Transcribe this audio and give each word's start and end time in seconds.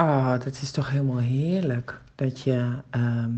Ah, 0.00 0.40
dat 0.40 0.60
is 0.62 0.70
toch 0.70 0.90
helemaal 0.90 1.18
heerlijk. 1.18 2.00
Dat 2.14 2.40
je 2.40 2.72
ehm, 2.90 3.32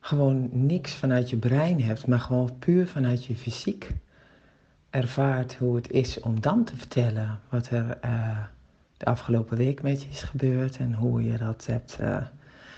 gewoon 0.00 0.48
niks 0.52 0.94
vanuit 0.94 1.30
je 1.30 1.36
brein 1.36 1.82
hebt, 1.82 2.06
maar 2.06 2.20
gewoon 2.20 2.58
puur 2.58 2.86
vanuit 2.86 3.24
je 3.24 3.36
fysiek 3.36 3.90
ervaart 4.90 5.54
hoe 5.54 5.76
het 5.76 5.90
is 5.90 6.20
om 6.20 6.40
dan 6.40 6.64
te 6.64 6.76
vertellen 6.76 7.40
wat 7.48 7.70
er 7.70 7.98
uh, 8.04 8.38
de 8.96 9.04
afgelopen 9.04 9.56
week 9.56 9.82
met 9.82 10.02
je 10.02 10.08
is 10.08 10.22
gebeurd 10.22 10.76
en 10.76 10.94
hoe 10.94 11.24
je 11.24 11.38
dat 11.38 11.66
hebt 11.66 11.98
uh, 12.00 12.16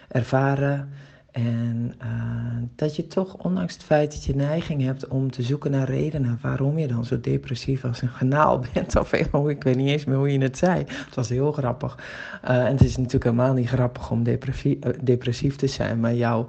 ervaren. 0.08 0.92
En 1.34 1.94
uh, 2.02 2.62
dat 2.76 2.96
je 2.96 3.06
toch, 3.06 3.34
ondanks 3.34 3.72
het 3.72 3.82
feit 3.82 4.12
dat 4.12 4.24
je 4.24 4.34
neiging 4.34 4.82
hebt 4.82 5.08
om 5.08 5.30
te 5.30 5.42
zoeken 5.42 5.70
naar 5.70 5.88
redenen 5.88 6.38
waarom 6.42 6.78
je 6.78 6.86
dan 6.86 7.04
zo 7.04 7.20
depressief 7.20 7.84
als 7.84 8.02
een 8.02 8.08
genaal 8.08 8.58
bent, 8.72 8.96
of 8.96 9.12
ik 9.12 9.62
weet 9.62 9.76
niet 9.76 9.88
eens 9.88 10.04
meer 10.04 10.16
hoe 10.16 10.32
je 10.32 10.38
het 10.38 10.58
zei. 10.58 10.84
Het 10.86 11.14
was 11.14 11.28
heel 11.28 11.52
grappig. 11.52 11.98
Uh, 12.44 12.64
en 12.64 12.72
het 12.72 12.84
is 12.84 12.96
natuurlijk 12.96 13.24
helemaal 13.24 13.52
niet 13.52 13.68
grappig 13.68 14.10
om 14.10 14.22
depressief, 14.22 14.78
depressief 15.02 15.56
te 15.56 15.66
zijn, 15.66 16.00
maar 16.00 16.14
jou, 16.14 16.46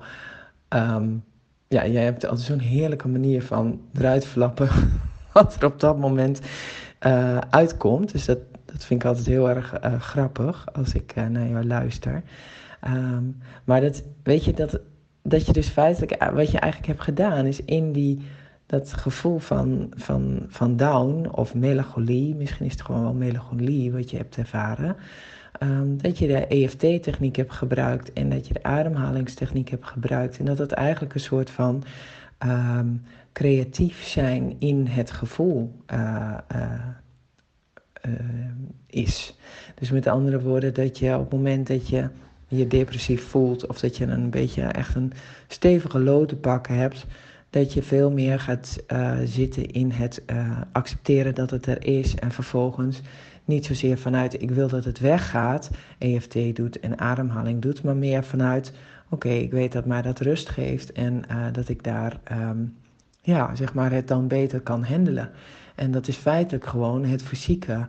um, 0.70 1.24
ja, 1.68 1.88
jij 1.88 2.04
hebt 2.04 2.26
altijd 2.26 2.48
zo'n 2.48 2.60
heerlijke 2.60 3.08
manier 3.08 3.44
van 3.44 3.82
eruit 3.94 4.26
flappen 4.26 4.70
wat 5.34 5.56
er 5.56 5.66
op 5.66 5.80
dat 5.80 5.98
moment 5.98 6.42
uitkomt. 7.50 8.12
Dus 8.12 8.26
dat, 8.26 8.40
dat 8.66 8.86
vind 8.86 9.02
ik 9.02 9.08
altijd 9.08 9.26
heel 9.26 9.50
erg 9.50 9.74
grappig 10.00 10.74
als 10.74 10.94
ik 10.94 11.16
naar 11.16 11.48
jou 11.48 11.66
luister. 11.66 12.24
Um, 12.88 13.38
maar 13.64 13.82
dat, 13.82 14.04
weet 14.24 14.44
je, 14.44 14.54
dat, 14.54 14.80
dat 15.22 15.46
je 15.46 15.54
dus 15.54 15.68
feitelijk, 15.68 16.12
eh, 16.12 16.30
wat 16.30 16.52
je 16.52 16.60
eigenlijk 16.60 16.92
hebt 16.92 17.04
gedaan, 17.04 17.46
is 17.46 17.64
in 17.64 17.92
die, 17.92 18.22
dat 18.66 18.94
gevoel 18.94 19.38
van, 19.38 19.92
van, 19.96 20.46
van 20.48 20.76
down 20.76 21.30
of 21.32 21.54
melancholie, 21.54 22.36
misschien 22.36 22.66
is 22.66 22.72
het 22.72 22.82
gewoon 22.82 23.02
wel 23.02 23.14
melancholie 23.14 23.92
wat 23.92 24.10
je 24.10 24.18
hebt 24.18 24.38
ervaren, 24.38 24.96
um, 25.60 26.02
dat 26.02 26.18
je 26.18 26.28
de 26.28 26.48
EFT-techniek 26.48 27.36
hebt 27.36 27.52
gebruikt 27.52 28.14
en 28.14 28.30
dat 28.30 28.48
je 28.48 28.54
de 28.54 28.64
ademhalingstechniek 28.64 29.70
hebt 29.70 29.86
gebruikt. 29.86 30.38
En 30.38 30.46
dat 30.46 30.58
het 30.58 30.72
eigenlijk 30.72 31.14
een 31.14 31.20
soort 31.20 31.50
van 31.50 31.84
um, 32.46 33.04
creatief 33.34 34.04
zijn 34.04 34.56
in 34.60 34.88
het 34.88 35.12
gevoel 35.12 35.76
uh, 35.94 36.38
uh, 36.56 38.12
is. 38.88 39.38
Dus 39.76 39.92
met 39.92 40.08
andere 40.08 40.42
woorden, 40.42 40.74
dat 40.74 41.00
je 41.00 41.14
op 41.14 41.22
het 41.22 41.32
moment 41.32 41.68
dat 41.68 41.88
je 41.88 42.10
je 42.48 42.68
depressief 42.68 43.24
voelt 43.24 43.68
of 43.68 43.80
dat 43.80 43.98
je 43.98 44.06
een 44.06 44.30
beetje 44.30 44.62
echt 44.62 44.96
een 44.96 45.14
stevige 45.48 46.00
lood 46.00 46.30
te 46.30 46.36
pakken 46.36 46.76
hebt, 46.76 47.06
dat 47.50 47.74
je 47.74 47.84
veel 47.84 48.12
meer 48.12 48.40
gaat 48.40 48.84
uh, 48.88 49.18
zitten 49.26 49.72
in 49.72 49.92
het 49.92 50.24
uh, 50.32 50.62
accepteren 50.72 51.36
dat 51.36 51.50
het 51.50 51.66
er 51.66 51.86
is 51.86 52.16
en 52.16 52.32
vervolgens 52.32 53.02
niet 53.46 53.66
zozeer 53.66 53.98
vanuit 53.98 54.42
ik 54.42 54.52
wil 54.52 54.68
dat 54.68 54.86
het 54.86 55.00
weggaat, 55.00 55.70
EFT 55.98 56.56
doet 56.56 56.80
en 56.80 57.00
ademhaling 57.00 57.62
doet, 57.62 57.84
maar 57.84 57.96
meer 57.96 58.24
vanuit 58.24 58.72
oké, 59.10 59.30
ik 59.30 59.52
weet 59.52 59.72
dat 59.72 59.86
mij 59.86 60.02
dat 60.02 60.20
rust 60.20 60.50
geeft 60.50 60.92
en 60.92 61.24
uh, 61.32 61.46
dat 61.52 61.70
ik 61.70 61.84
daar 61.84 62.20
um, 62.32 62.76
ja, 63.22 63.56
zeg 63.56 63.74
maar 63.74 63.92
het 63.92 64.08
dan 64.08 64.28
beter 64.28 64.62
kan 64.62 64.84
handelen. 64.84 65.30
En 65.76 65.92
dat 65.92 66.08
is 66.08 66.16
feitelijk 66.16 66.66
gewoon 66.66 67.06
het 67.06 67.24
fysieke 67.24 67.88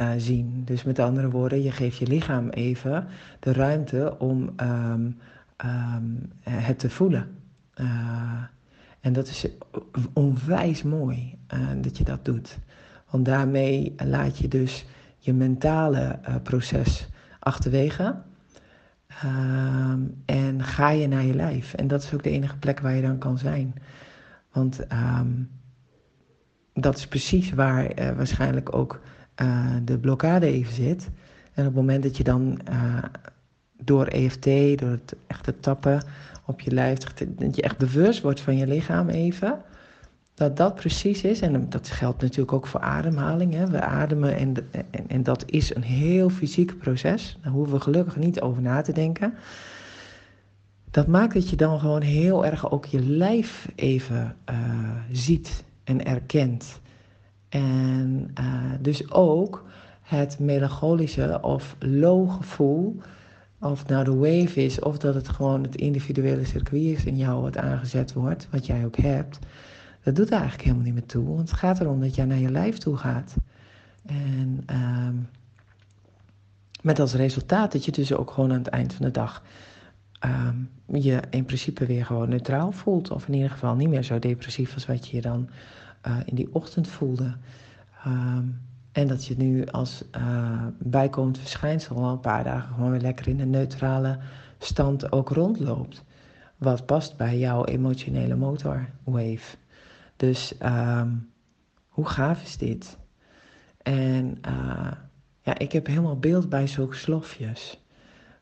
uh, 0.00 0.10
zien. 0.16 0.62
Dus 0.64 0.82
met 0.82 0.98
andere 0.98 1.30
woorden, 1.30 1.62
je 1.62 1.70
geeft 1.70 1.96
je 1.96 2.06
lichaam 2.06 2.48
even 2.48 3.06
de 3.40 3.52
ruimte 3.52 4.18
om 4.18 4.50
um, 4.60 5.18
um, 5.64 6.32
het 6.40 6.78
te 6.78 6.90
voelen. 6.90 7.28
Uh, 7.80 8.42
en 9.00 9.12
dat 9.12 9.28
is 9.28 9.46
onwijs 10.12 10.82
mooi 10.82 11.38
uh, 11.54 11.60
dat 11.80 11.98
je 11.98 12.04
dat 12.04 12.24
doet. 12.24 12.58
Want 13.10 13.24
daarmee 13.24 13.94
laat 14.04 14.38
je 14.38 14.48
dus 14.48 14.86
je 15.18 15.32
mentale 15.32 16.18
proces 16.42 17.06
achterwege. 17.38 18.16
Um, 19.24 20.22
en 20.24 20.62
ga 20.62 20.90
je 20.90 21.08
naar 21.08 21.24
je 21.24 21.34
lijf. 21.34 21.74
En 21.74 21.88
dat 21.88 22.02
is 22.02 22.14
ook 22.14 22.22
de 22.22 22.30
enige 22.30 22.56
plek 22.56 22.80
waar 22.80 22.94
je 22.94 23.02
dan 23.02 23.18
kan 23.18 23.38
zijn. 23.38 23.74
Want 24.52 24.86
dat 26.74 26.96
is 26.96 27.06
precies 27.06 27.52
waar 27.52 28.14
waarschijnlijk 28.16 28.74
ook 28.74 29.00
uh, 29.42 29.76
de 29.84 29.98
blokkade 29.98 30.46
even 30.46 30.74
zit. 30.74 31.08
En 31.52 31.66
op 31.66 31.74
het 31.74 31.74
moment 31.74 32.02
dat 32.02 32.16
je 32.16 32.24
dan 32.24 32.60
uh, 32.70 33.02
door 33.82 34.06
EFT, 34.06 34.44
door 34.78 34.90
het 34.90 35.16
echte 35.26 35.60
tappen 35.60 36.02
op 36.46 36.60
je 36.60 36.70
lijf, 36.70 36.98
dat 36.98 37.56
je 37.56 37.62
echt 37.62 37.78
bewust 37.78 38.22
wordt 38.22 38.40
van 38.40 38.56
je 38.56 38.66
lichaam 38.66 39.08
even, 39.08 39.62
dat 40.34 40.56
dat 40.56 40.74
precies 40.74 41.22
is. 41.22 41.40
En 41.40 41.68
dat 41.68 41.88
geldt 41.88 42.22
natuurlijk 42.22 42.52
ook 42.52 42.66
voor 42.66 42.80
ademhaling. 42.80 43.54
Hè. 43.54 43.66
We 43.66 43.80
ademen 43.80 44.36
en, 44.36 44.54
en, 44.70 45.08
en 45.08 45.22
dat 45.22 45.44
is 45.46 45.74
een 45.74 45.82
heel 45.82 46.28
fysiek 46.28 46.78
proces. 46.78 47.38
Daar 47.42 47.52
hoeven 47.52 47.74
we 47.74 47.80
gelukkig 47.80 48.16
niet 48.16 48.40
over 48.40 48.62
na 48.62 48.82
te 48.82 48.92
denken. 48.92 49.34
Dat 50.90 51.06
maakt 51.06 51.34
dat 51.34 51.50
je 51.50 51.56
dan 51.56 51.80
gewoon 51.80 52.02
heel 52.02 52.46
erg 52.46 52.70
ook 52.70 52.84
je 52.84 53.00
lijf 53.00 53.68
even 53.74 54.36
uh, 54.50 54.56
ziet 55.12 55.64
en 55.84 56.06
erkent. 56.06 56.80
En 57.56 58.30
uh, 58.40 58.72
dus 58.80 59.10
ook 59.10 59.64
het 60.02 60.38
melancholische 60.38 61.38
of 61.42 61.76
low 61.78 62.30
gevoel, 62.30 63.00
of 63.60 63.86
nou 63.86 64.04
de 64.04 64.14
wave 64.14 64.64
is, 64.64 64.78
of 64.80 64.98
dat 64.98 65.14
het 65.14 65.28
gewoon 65.28 65.62
het 65.62 65.76
individuele 65.76 66.44
circuit 66.44 66.98
is 66.98 67.04
in 67.04 67.16
jou 67.16 67.42
wat 67.42 67.56
aangezet 67.56 68.12
wordt, 68.12 68.48
wat 68.50 68.66
jij 68.66 68.84
ook 68.84 68.96
hebt, 68.96 69.38
dat 70.02 70.16
doet 70.16 70.26
er 70.26 70.32
eigenlijk 70.32 70.62
helemaal 70.62 70.84
niet 70.84 70.94
meer 70.94 71.06
toe. 71.06 71.24
Want 71.24 71.50
het 71.50 71.58
gaat 71.58 71.80
erom 71.80 72.00
dat 72.00 72.14
jij 72.14 72.24
naar 72.24 72.38
je 72.38 72.50
lijf 72.50 72.78
toe 72.78 72.96
gaat. 72.96 73.34
En 74.06 74.64
uh, 74.70 75.08
met 76.82 77.00
als 77.00 77.14
resultaat 77.14 77.72
dat 77.72 77.84
je 77.84 77.92
dus 77.92 78.12
ook 78.12 78.30
gewoon 78.30 78.52
aan 78.52 78.58
het 78.58 78.68
eind 78.68 78.94
van 78.94 79.06
de 79.06 79.12
dag 79.12 79.42
uh, 80.24 80.48
je 80.86 81.20
in 81.30 81.44
principe 81.44 81.86
weer 81.86 82.04
gewoon 82.04 82.28
neutraal 82.28 82.72
voelt. 82.72 83.10
Of 83.10 83.28
in 83.28 83.34
ieder 83.34 83.50
geval 83.50 83.74
niet 83.74 83.88
meer 83.88 84.02
zo 84.02 84.18
depressief 84.18 84.74
als 84.74 84.86
wat 84.86 85.08
je 85.08 85.16
je 85.16 85.22
dan 85.22 85.48
uh, 86.06 86.16
in 86.24 86.34
die 86.34 86.54
ochtend 86.54 86.88
voelde. 86.88 87.36
Um, 88.06 88.60
en 88.92 89.08
dat 89.08 89.26
je 89.26 89.36
nu 89.36 89.66
als 89.66 90.04
uh, 90.16 90.66
bijkomend 90.78 91.38
verschijnsel 91.38 91.96
al 91.96 92.10
een 92.10 92.20
paar 92.20 92.44
dagen 92.44 92.74
gewoon 92.74 92.90
weer 92.90 93.00
lekker 93.00 93.28
in 93.28 93.40
een 93.40 93.50
neutrale 93.50 94.18
stand 94.58 95.12
ook 95.12 95.28
rondloopt. 95.28 96.04
Wat 96.56 96.86
past 96.86 97.16
bij 97.16 97.38
jouw 97.38 97.64
emotionele 97.64 98.36
motorwave. 98.36 99.56
Dus 100.16 100.54
um, 100.62 101.30
hoe 101.88 102.08
gaaf 102.08 102.42
is 102.42 102.56
dit? 102.56 102.96
En 103.82 104.38
uh, 104.48 104.92
ja, 105.42 105.58
ik 105.58 105.72
heb 105.72 105.86
helemaal 105.86 106.18
beeld 106.18 106.48
bij 106.48 106.66
zulke 106.66 106.96
slofjes. 106.96 107.80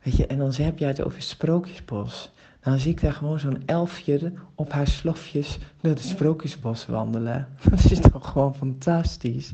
Weet 0.02 0.16
je, 0.16 0.26
en 0.26 0.38
dan 0.38 0.52
heb 0.52 0.78
je 0.78 0.84
het 0.84 1.02
over 1.02 1.22
sprookjesbos. 1.22 2.32
Dan 2.64 2.78
zie 2.78 2.90
ik 2.90 3.00
daar 3.00 3.12
gewoon 3.12 3.38
zo'n 3.38 3.62
elfje 3.66 4.32
op 4.54 4.72
haar 4.72 4.86
slofjes 4.86 5.58
door 5.80 5.92
het 5.92 6.02
sprookjesbos 6.02 6.86
wandelen. 6.86 7.48
Dat 7.70 7.90
is 7.90 8.00
toch 8.00 8.30
gewoon 8.30 8.54
fantastisch. 8.54 9.52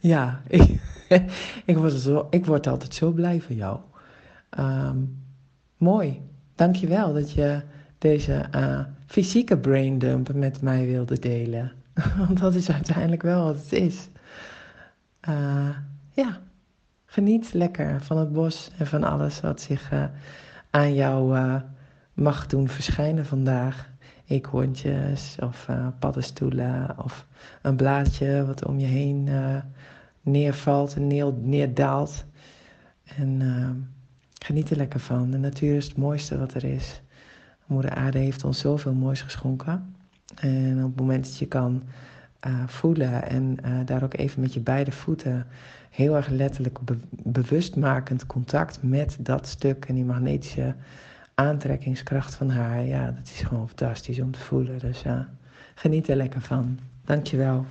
Ja, 0.00 0.42
ik, 0.46 0.80
ik, 1.64 1.76
word, 1.76 1.92
zo, 1.92 2.26
ik 2.30 2.46
word 2.46 2.66
altijd 2.66 2.94
zo 2.94 3.10
blij 3.10 3.40
van 3.40 3.54
jou. 3.54 3.78
Um, 4.58 5.22
mooi. 5.76 6.20
Dankjewel 6.54 7.12
dat 7.12 7.32
je 7.32 7.62
deze 7.98 8.44
uh, 8.54 8.80
fysieke 9.06 9.58
braindump 9.58 10.32
met 10.34 10.60
mij 10.60 10.86
wilde 10.86 11.18
delen. 11.18 11.72
Want 12.18 12.38
dat 12.38 12.54
is 12.54 12.70
uiteindelijk 12.70 13.22
wel 13.22 13.44
wat 13.44 13.56
het 13.56 13.72
is. 13.72 14.08
Uh, 15.28 15.76
ja, 16.12 16.40
geniet 17.06 17.52
lekker 17.52 18.02
van 18.02 18.16
het 18.16 18.32
bos 18.32 18.70
en 18.78 18.86
van 18.86 19.04
alles 19.04 19.40
wat 19.40 19.60
zich 19.60 19.92
uh, 19.92 20.04
aan 20.70 20.94
jou 20.94 21.38
mag 22.14 22.46
doen 22.46 22.68
verschijnen 22.68 23.26
vandaag. 23.26 23.90
Eekhoorntjes 24.26 25.36
of 25.40 25.66
uh, 25.70 25.86
paddenstoelen 25.98 26.94
of 27.04 27.26
een 27.62 27.76
blaadje 27.76 28.46
wat 28.46 28.66
om 28.66 28.78
je 28.78 28.86
heen 28.86 29.26
uh, 29.26 29.56
neervalt 30.20 30.94
en 30.94 31.06
neer, 31.06 31.32
neerdaalt. 31.32 32.24
En 33.16 33.40
uh, 33.40 33.70
geniet 34.38 34.70
er 34.70 34.76
lekker 34.76 35.00
van. 35.00 35.30
De 35.30 35.38
natuur 35.38 35.76
is 35.76 35.86
het 35.86 35.96
mooiste 35.96 36.38
wat 36.38 36.54
er 36.54 36.64
is. 36.64 37.00
Moeder 37.66 37.94
Aarde 37.94 38.18
heeft 38.18 38.44
ons 38.44 38.58
zoveel 38.58 38.92
moois 38.92 39.22
geschonken. 39.22 39.94
En 40.34 40.76
op 40.76 40.90
het 40.90 41.00
moment 41.00 41.24
dat 41.24 41.38
je 41.38 41.46
kan 41.46 41.82
voelen 42.66 43.28
en 43.28 43.56
daar 43.84 44.02
ook 44.02 44.16
even 44.16 44.40
met 44.40 44.54
je 44.54 44.60
beide 44.60 44.92
voeten 44.92 45.46
heel 45.92 46.16
erg 46.16 46.28
letterlijk 46.28 46.80
be 46.80 46.98
bewustmakend 47.10 48.26
contact 48.26 48.82
met 48.82 49.16
dat 49.20 49.46
stuk 49.46 49.84
en 49.84 49.94
die 49.94 50.04
magnetische 50.04 50.74
aantrekkingskracht 51.34 52.34
van 52.34 52.50
haar, 52.50 52.84
ja, 52.84 53.10
dat 53.10 53.24
is 53.24 53.40
gewoon 53.40 53.68
fantastisch 53.68 54.20
om 54.20 54.30
te 54.30 54.38
voelen. 54.38 54.78
Dus 54.78 55.02
ja, 55.02 55.28
geniet 55.74 56.08
er 56.08 56.16
lekker 56.16 56.40
van. 56.40 56.78
Dankjewel. 57.04 57.66